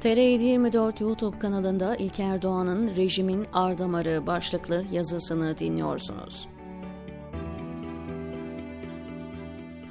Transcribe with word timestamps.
TR724 0.00 1.02
YouTube 1.02 1.38
kanalında 1.38 1.96
İlker 1.96 2.42
Doğan'ın 2.42 2.96
Rejimin 2.96 3.46
Ardamarı 3.52 4.26
başlıklı 4.26 4.84
yazısını 4.92 5.58
dinliyorsunuz. 5.58 6.48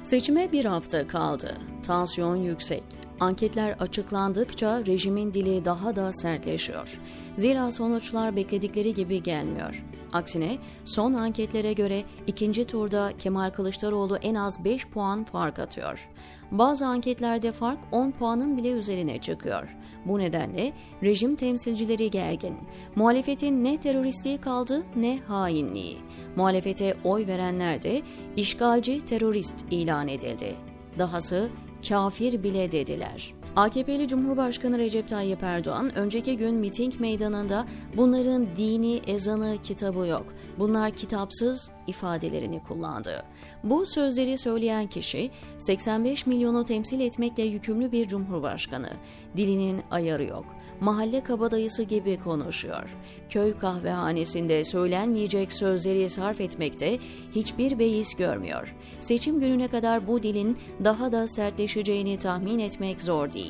Seçime 0.02 0.52
bir 0.52 0.64
hafta 0.64 1.06
kaldı. 1.06 1.58
Tansiyon 1.82 2.36
yüksek. 2.36 2.82
Anketler 3.20 3.70
açıklandıkça 3.70 4.86
rejimin 4.86 5.34
dili 5.34 5.64
daha 5.64 5.96
da 5.96 6.12
sertleşiyor. 6.12 7.00
Zira 7.38 7.70
sonuçlar 7.70 8.36
bekledikleri 8.36 8.94
gibi 8.94 9.22
gelmiyor. 9.22 9.84
Aksine 10.12 10.58
son 10.84 11.14
anketlere 11.14 11.72
göre 11.72 12.02
ikinci 12.26 12.64
turda 12.64 13.12
Kemal 13.18 13.50
Kılıçdaroğlu 13.50 14.16
en 14.16 14.34
az 14.34 14.64
5 14.64 14.86
puan 14.88 15.24
fark 15.24 15.58
atıyor. 15.58 16.08
Bazı 16.50 16.86
anketlerde 16.86 17.52
fark 17.52 17.78
10 17.92 18.10
puanın 18.10 18.56
bile 18.56 18.70
üzerine 18.70 19.20
çıkıyor. 19.20 19.76
Bu 20.06 20.18
nedenle 20.18 20.72
rejim 21.02 21.36
temsilcileri 21.36 22.10
gergin. 22.10 22.56
Muhalefetin 22.96 23.64
ne 23.64 23.80
teröristliği 23.80 24.38
kaldı 24.38 24.82
ne 24.96 25.18
hainliği. 25.18 25.98
Muhalefete 26.36 26.96
oy 27.04 27.26
verenler 27.26 27.82
de 27.82 28.02
işgalci 28.36 29.04
terörist 29.04 29.54
ilan 29.70 30.08
edildi. 30.08 30.54
Dahası 30.98 31.50
kafir 31.88 32.42
bile 32.42 32.72
dediler. 32.72 33.34
AKP'li 33.58 34.08
Cumhurbaşkanı 34.08 34.78
Recep 34.78 35.08
Tayyip 35.08 35.42
Erdoğan 35.42 35.94
önceki 35.94 36.36
gün 36.36 36.54
miting 36.54 37.00
meydanında 37.00 37.66
bunların 37.96 38.46
dini, 38.56 39.00
ezanı, 39.06 39.56
kitabı 39.62 40.06
yok. 40.06 40.34
Bunlar 40.58 40.90
kitapsız 40.90 41.70
ifadelerini 41.86 42.62
kullandı. 42.62 43.24
Bu 43.64 43.86
sözleri 43.86 44.38
söyleyen 44.38 44.86
kişi 44.86 45.30
85 45.58 46.26
milyonu 46.26 46.64
temsil 46.64 47.00
etmekle 47.00 47.42
yükümlü 47.42 47.92
bir 47.92 48.08
cumhurbaşkanı. 48.08 48.90
Dilinin 49.36 49.82
ayarı 49.90 50.24
yok. 50.24 50.44
Mahalle 50.80 51.22
kabadayısı 51.22 51.82
gibi 51.82 52.18
konuşuyor. 52.24 52.96
Köy 53.28 53.58
kahvehanesinde 53.58 54.64
söylenmeyecek 54.64 55.52
sözleri 55.52 56.10
sarf 56.10 56.40
etmekte 56.40 56.98
hiçbir 57.34 57.78
beis 57.78 58.14
görmüyor. 58.14 58.76
Seçim 59.00 59.40
gününe 59.40 59.68
kadar 59.68 60.06
bu 60.06 60.22
dilin 60.22 60.58
daha 60.84 61.12
da 61.12 61.28
sertleşeceğini 61.28 62.18
tahmin 62.18 62.58
etmek 62.58 63.02
zor 63.02 63.32
değil. 63.32 63.47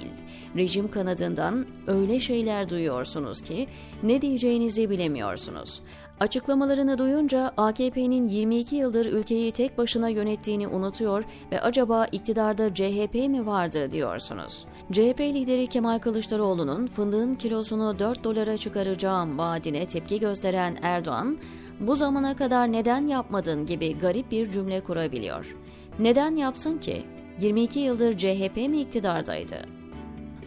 Rejim 0.57 0.91
kanadından 0.91 1.67
öyle 1.87 2.21
şeyler 2.21 2.69
duyuyorsunuz 2.69 3.43
ki 3.43 3.67
ne 4.03 4.23
diyeceğinizi 4.23 4.91
bilemiyorsunuz. 4.91 5.83
Açıklamalarını 6.21 6.99
duyunca 6.99 7.53
AKP'nin 7.57 8.29
22 8.29 8.77
yıldır 8.77 9.07
ülkeyi 9.07 9.53
tek 9.53 9.79
başına 9.79 10.09
yönettiğini 10.09 10.69
unutuyor 10.69 11.25
ve 11.53 11.61
acaba 11.61 12.07
iktidarda 12.13 12.75
CHP 12.75 13.15
mi 13.15 13.47
vardı 13.47 13.93
diyorsunuz. 13.93 14.67
CHP 14.93 15.21
lideri 15.21 15.67
Kemal 15.67 15.99
Kılıçdaroğlu'nun 15.99 16.87
fındığın 16.87 17.35
kilosunu 17.35 17.99
4 17.99 18.25
dolara 18.25 18.57
çıkaracağım 18.57 19.39
vaadine 19.39 19.87
tepki 19.87 20.21
gösteren 20.21 20.79
Erdoğan, 20.83 21.39
bu 21.81 21.97
zamana 21.97 22.37
kadar 22.37 22.73
neden 22.73 23.07
yapmadın 23.07 23.67
gibi 23.67 23.99
garip 23.99 24.31
bir 24.31 24.51
cümle 24.51 24.81
kurabiliyor. 24.81 25.57
Neden 25.99 26.37
yapsın 26.37 26.79
ki? 26.79 27.03
22 27.41 27.81
yıldır 27.81 28.17
CHP 28.17 28.57
mi 28.57 28.81
iktidardaydı? 28.81 29.78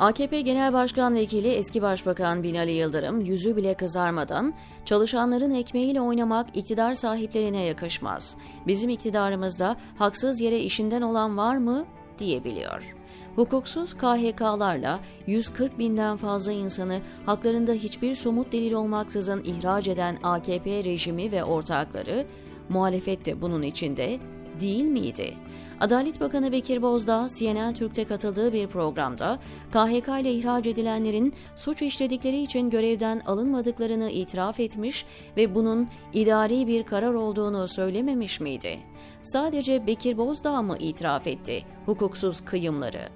AKP 0.01 0.41
Genel 0.41 0.73
Başkan 0.73 1.15
Vekili 1.15 1.47
eski 1.47 1.81
Başbakan 1.81 2.43
Binali 2.43 2.71
Yıldırım 2.71 3.21
yüzü 3.21 3.55
bile 3.55 3.73
kızarmadan 3.73 4.53
çalışanların 4.85 5.51
ekmeğiyle 5.51 6.01
oynamak 6.01 6.57
iktidar 6.57 6.95
sahiplerine 6.95 7.63
yakışmaz. 7.63 8.37
Bizim 8.67 8.89
iktidarımızda 8.89 9.75
haksız 9.97 10.41
yere 10.41 10.59
işinden 10.59 11.01
olan 11.01 11.37
var 11.37 11.57
mı 11.57 11.85
diyebiliyor. 12.19 12.95
Hukuksuz 13.35 13.93
KHK'larla 13.93 14.99
140 15.27 15.79
binden 15.79 16.17
fazla 16.17 16.51
insanı 16.51 16.99
haklarında 17.25 17.71
hiçbir 17.71 18.15
somut 18.15 18.51
delil 18.51 18.73
olmaksızın 18.73 19.43
ihraç 19.43 19.87
eden 19.87 20.17
AKP 20.23 20.83
rejimi 20.83 21.31
ve 21.31 21.43
ortakları 21.43 22.25
muhalefet 22.69 23.25
de 23.25 23.41
bunun 23.41 23.61
içinde 23.61 24.19
değil 24.59 24.83
miydi? 24.83 25.33
Adalet 25.79 26.21
Bakanı 26.21 26.51
Bekir 26.51 26.81
Bozdağ, 26.81 27.27
CNN 27.39 27.73
Türk'te 27.73 28.05
katıldığı 28.05 28.53
bir 28.53 28.67
programda 28.67 29.39
KHK 29.71 30.07
ile 30.21 30.33
ihraç 30.33 30.67
edilenlerin 30.67 31.33
suç 31.55 31.81
işledikleri 31.81 32.41
için 32.41 32.69
görevden 32.69 33.21
alınmadıklarını 33.25 34.09
itiraf 34.09 34.59
etmiş 34.59 35.05
ve 35.37 35.55
bunun 35.55 35.89
idari 36.13 36.67
bir 36.67 36.83
karar 36.83 37.13
olduğunu 37.13 37.67
söylememiş 37.67 38.39
miydi? 38.39 38.79
Sadece 39.21 39.87
Bekir 39.87 40.17
Bozdağ 40.17 40.61
mı 40.61 40.77
itiraf 40.79 41.27
etti 41.27 41.63
hukuksuz 41.85 42.41
kıyımları? 42.41 43.09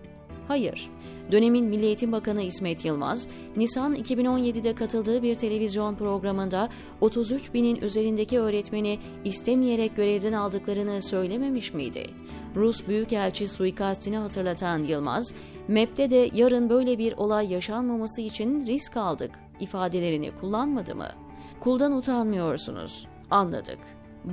Hayır. 0.48 0.90
Dönemin 1.32 1.66
Milli 1.66 1.86
Eğitim 1.86 2.12
Bakanı 2.12 2.42
İsmet 2.42 2.86
Yılmaz, 2.86 3.28
Nisan 3.58 3.96
2017'de 3.96 4.76
katıldığı 4.76 5.24
bir 5.24 5.36
televizyon 5.36 5.96
programında 5.96 6.70
33 7.02 7.54
binin 7.54 7.82
üzerindeki 7.82 8.40
öğretmeni 8.40 9.00
istemeyerek 9.24 9.96
görevden 9.96 10.34
aldıklarını 10.34 11.02
söylememiş 11.02 11.74
miydi? 11.74 12.06
Rus 12.56 12.88
Büyükelçi 12.88 13.48
suikastini 13.48 14.18
hatırlatan 14.18 14.84
Yılmaz, 14.84 15.34
MEP'te 15.68 16.12
de 16.12 16.30
yarın 16.34 16.70
böyle 16.70 16.98
bir 16.98 17.14
olay 17.14 17.54
yaşanmaması 17.54 18.22
için 18.22 18.66
risk 18.66 18.98
aldık 18.98 19.32
ifadelerini 19.60 20.32
kullanmadı 20.32 20.96
mı? 20.96 21.10
Kuldan 21.60 21.98
utanmıyorsunuz. 21.98 23.08
Anladık. 23.32 23.80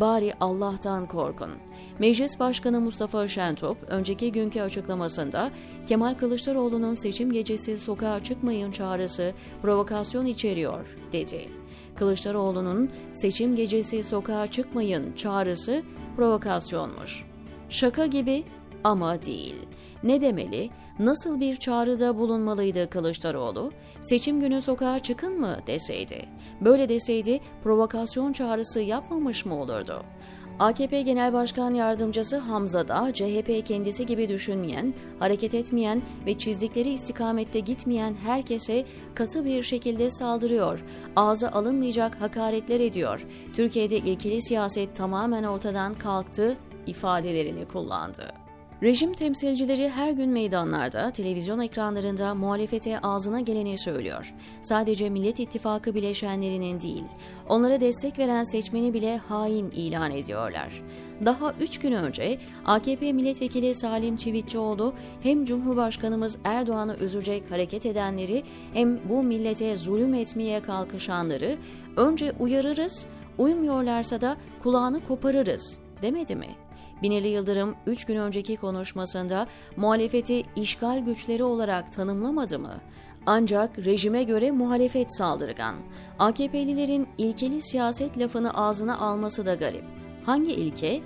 Bari 0.00 0.32
Allah'tan 0.41 1.06
korkun. 1.06 1.50
Meclis 1.98 2.41
Başkanı 2.41 2.80
Mustafa 2.80 3.28
Şentop, 3.28 3.76
önceki 3.88 4.32
günkü 4.32 4.60
açıklamasında 4.60 5.50
Kemal 5.86 6.14
Kılıçdaroğlu'nun 6.14 6.94
seçim 6.94 7.32
gecesi 7.32 7.78
sokağa 7.78 8.20
çıkmayın 8.22 8.70
çağrısı 8.70 9.32
provokasyon 9.62 10.26
içeriyor, 10.26 10.97
dedi. 11.12 11.48
Kılıçdaroğlu'nun 11.94 12.91
seçim 13.12 13.56
gecesi 13.56 14.02
sokağa 14.02 14.47
çıkmayın 14.47 15.12
çağrısı 15.12 15.82
provokasyonmuş. 16.16 17.25
Şaka 17.69 18.06
gibi 18.06 18.44
ama 18.84 19.22
değil. 19.22 19.56
Ne 20.02 20.20
demeli? 20.20 20.70
Nasıl 21.02 21.40
bir 21.40 21.56
çağrıda 21.56 22.18
bulunmalıydı 22.18 22.90
Kılıçdaroğlu? 22.90 23.72
Seçim 24.00 24.40
günü 24.40 24.62
sokağa 24.62 24.98
çıkın 24.98 25.40
mı 25.40 25.56
deseydi. 25.66 26.26
Böyle 26.60 26.88
deseydi 26.88 27.40
provokasyon 27.64 28.32
çağrısı 28.32 28.80
yapmamış 28.80 29.44
mı 29.44 29.60
olurdu? 29.60 30.02
AKP 30.58 31.02
Genel 31.02 31.32
Başkan 31.32 31.74
Yardımcısı 31.74 32.38
Hamza 32.38 32.88
da 32.88 33.12
CHP 33.12 33.66
kendisi 33.66 34.06
gibi 34.06 34.28
düşünmeyen, 34.28 34.94
hareket 35.18 35.54
etmeyen 35.54 36.02
ve 36.26 36.38
çizdikleri 36.38 36.90
istikamette 36.90 37.60
gitmeyen 37.60 38.14
herkese 38.24 38.84
katı 39.14 39.44
bir 39.44 39.62
şekilde 39.62 40.10
saldırıyor. 40.10 40.84
Ağza 41.16 41.48
alınmayacak 41.48 42.20
hakaretler 42.20 42.80
ediyor. 42.80 43.26
Türkiye'de 43.54 43.96
ilkeli 43.96 44.42
siyaset 44.42 44.96
tamamen 44.96 45.44
ortadan 45.44 45.94
kalktı 45.94 46.56
ifadelerini 46.86 47.64
kullandı. 47.64 48.41
Rejim 48.82 49.12
temsilcileri 49.12 49.88
her 49.88 50.10
gün 50.12 50.31
meydanlarda, 50.31 51.10
televizyon 51.10 51.60
ekranlarında 51.60 52.34
muhalefete 52.34 53.00
ağzına 53.00 53.41
geleni 53.41 53.78
söylüyor. 53.78 54.34
Sadece 54.62 55.10
Millet 55.10 55.41
İttifakı 55.41 55.94
bileşenlerinin 55.94 56.81
değil, 56.81 57.04
onlara 57.48 57.81
destek 57.81 58.19
veren 58.19 58.43
seçmeni 58.43 58.94
bile 58.94 59.16
hain 59.16 59.70
ilan 59.70 60.10
ediyorlar. 60.10 60.82
Daha 61.25 61.54
üç 61.60 61.78
gün 61.78 61.93
önce 61.93 62.38
AKP 62.65 63.12
milletvekili 63.12 63.75
Salim 63.75 64.16
Çivitçioğlu 64.16 64.94
hem 65.22 65.44
Cumhurbaşkanımız 65.44 66.38
Erdoğan'ı 66.44 66.97
üzecek 66.97 67.50
hareket 67.50 67.87
edenleri 67.87 68.43
hem 68.72 69.09
bu 69.09 69.22
millete 69.22 69.76
zulüm 69.76 70.14
etmeye 70.14 70.62
kalkışanları 70.62 71.56
önce 71.97 72.32
uyarırız, 72.41 73.06
uymuyorlarsa 73.38 74.20
da 74.20 74.37
kulağını 74.62 75.06
koparırız 75.09 75.81
demedi 76.03 76.37
mi? 76.37 76.49
Binali 77.02 77.28
Yıldırım 77.28 77.74
3 77.86 78.04
gün 78.04 78.16
önceki 78.16 78.56
konuşmasında 78.56 79.46
muhalefeti 79.76 80.43
işgal 80.56 80.99
güçleri 80.99 81.44
olarak 81.44 81.93
tanımlamadı 81.93 82.58
mı? 82.58 82.75
Ancak 83.26 83.78
rejime 83.78 84.22
göre 84.22 84.50
muhalefet 84.50 85.16
saldırgan. 85.16 85.75
AKP'lilerin 86.19 87.08
ilkeli 87.19 87.62
siyaset 87.62 88.19
lafını 88.19 88.54
ağzına 88.54 88.99
alması 88.99 89.46
da 89.46 89.54
garip. 89.54 89.84
Hangi 90.26 90.52
ilke? 90.52 91.02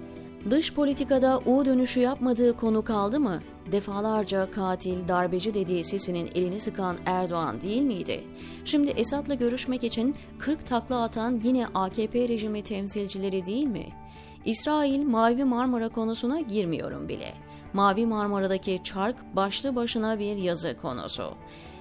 Dış 0.50 0.74
politikada 0.74 1.38
U 1.46 1.64
dönüşü 1.64 2.00
yapmadığı 2.00 2.56
konu 2.56 2.84
kaldı 2.84 3.20
mı? 3.20 3.42
Defalarca 3.72 4.50
katil, 4.50 5.08
darbeci 5.08 5.54
dediği 5.54 5.84
sesinin 5.84 6.30
elini 6.34 6.60
sıkan 6.60 6.96
Erdoğan 7.06 7.60
değil 7.60 7.82
miydi? 7.82 8.24
Şimdi 8.64 8.90
Esad'la 8.90 9.34
görüşmek 9.34 9.84
için 9.84 10.14
40 10.38 10.66
takla 10.66 11.02
atan 11.02 11.40
yine 11.44 11.66
AKP 11.74 12.28
rejimi 12.28 12.62
temsilcileri 12.62 13.46
değil 13.46 13.66
mi? 13.66 13.86
İsrail 14.46 15.02
Mavi 15.02 15.44
Marmara 15.44 15.88
konusuna 15.88 16.40
girmiyorum 16.40 17.08
bile. 17.08 17.32
Mavi 17.72 18.06
Marmara'daki 18.06 18.80
çark 18.84 19.36
başlı 19.36 19.76
başına 19.76 20.18
bir 20.18 20.36
yazı 20.36 20.76
konusu. 20.82 21.34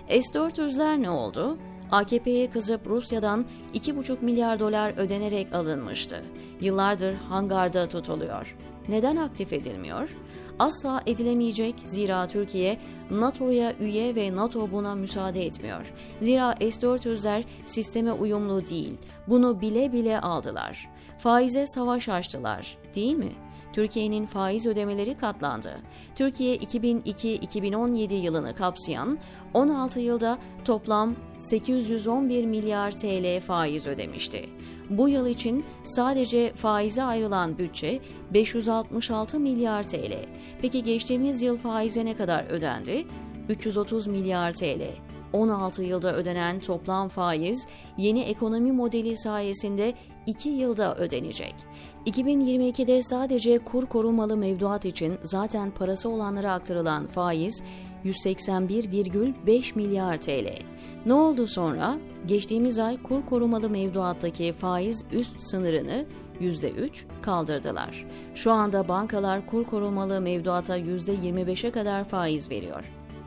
S-400'ler 0.09 1.01
ne 1.01 1.09
oldu? 1.09 1.57
AKP'ye 1.91 2.49
kızıp 2.49 2.87
Rusya'dan 2.87 3.45
2,5 3.73 4.17
milyar 4.21 4.59
dolar 4.59 4.93
ödenerek 4.97 5.55
alınmıştı. 5.55 6.23
Yıllardır 6.61 7.13
hangarda 7.15 7.87
tutuluyor. 7.87 8.55
Neden 8.89 9.15
aktif 9.15 9.53
edilmiyor? 9.53 10.15
Asla 10.59 11.01
edilemeyecek 11.05 11.75
zira 11.83 12.27
Türkiye 12.27 12.77
NATO'ya 13.11 13.73
üye 13.79 14.15
ve 14.15 14.35
NATO 14.35 14.71
buna 14.71 14.95
müsaade 14.95 15.45
etmiyor. 15.45 15.93
Zira 16.21 16.55
S-400'ler 16.59 17.43
sisteme 17.65 18.11
uyumlu 18.11 18.67
değil. 18.67 18.93
Bunu 19.27 19.61
bile 19.61 19.93
bile 19.93 20.21
aldılar. 20.21 20.89
Faize 21.17 21.67
savaş 21.67 22.09
açtılar, 22.09 22.77
değil 22.95 23.15
mi? 23.15 23.31
Türkiye'nin 23.75 24.25
faiz 24.25 24.65
ödemeleri 24.65 25.17
katlandı. 25.17 25.77
Türkiye 26.15 26.57
2002-2017 26.57 28.13
yılını 28.13 28.55
kapsayan 28.55 29.17
16 29.53 29.99
yılda 29.99 30.37
toplam 30.65 31.15
811 31.39 32.45
milyar 32.45 32.91
TL 32.91 33.39
faiz 33.39 33.87
ödemişti. 33.87 34.49
Bu 34.89 35.09
yıl 35.09 35.27
için 35.27 35.65
sadece 35.83 36.53
faize 36.53 37.03
ayrılan 37.03 37.57
bütçe 37.57 37.99
566 38.33 39.39
milyar 39.39 39.83
TL. 39.83 40.25
Peki 40.61 40.83
geçtiğimiz 40.83 41.41
yıl 41.41 41.57
faize 41.57 42.05
ne 42.05 42.15
kadar 42.15 42.45
ödendi? 42.45 43.05
330 43.49 44.07
milyar 44.07 44.51
TL. 44.51 44.81
16 45.33 45.83
yılda 45.83 46.15
ödenen 46.15 46.59
toplam 46.59 47.07
faiz 47.07 47.67
yeni 47.97 48.21
ekonomi 48.21 48.71
modeli 48.71 49.17
sayesinde 49.17 49.93
2 50.27 50.49
yılda 50.49 50.95
ödenecek. 50.95 51.55
2022'de 52.05 53.01
sadece 53.01 53.57
kur 53.57 53.85
korumalı 53.85 54.37
mevduat 54.37 54.85
için 54.85 55.17
zaten 55.23 55.71
parası 55.71 56.09
olanlara 56.09 56.51
aktarılan 56.51 57.07
faiz 57.07 57.63
181,5 58.05 59.75
milyar 59.75 60.17
TL. 60.17 60.59
Ne 61.05 61.13
oldu 61.13 61.47
sonra? 61.47 61.97
Geçtiğimiz 62.25 62.79
ay 62.79 63.03
kur 63.03 63.25
korumalı 63.25 63.69
mevduattaki 63.69 64.53
faiz 64.53 65.05
üst 65.11 65.41
sınırını 65.41 66.05
%3 66.41 66.89
kaldırdılar. 67.21 68.05
Şu 68.35 68.51
anda 68.51 68.87
bankalar 68.87 69.47
kur 69.47 69.63
korumalı 69.63 70.21
mevduata 70.21 70.77
%25'e 70.77 71.71
kadar 71.71 72.03
faiz 72.03 72.49
veriyor. 72.49 72.83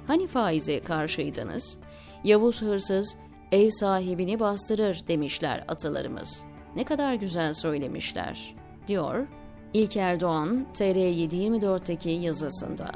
Hani 0.07 0.27
faize 0.27 0.81
karşıydınız? 0.81 1.79
Yavuz 2.25 2.63
hırsız 2.63 3.17
ev 3.53 3.71
sahibini 3.71 4.41
bastırır 4.41 5.03
demişler 5.09 5.65
atalarımız. 5.69 6.45
Ne 6.79 6.85
kadar 6.85 7.15
güzel 7.15 7.55
söylemişler, 7.55 8.55
diyor 8.89 9.27
İlker 9.75 10.21
Doğan 10.21 10.67
TR724'teki 10.75 12.11
yazısında. 12.11 12.91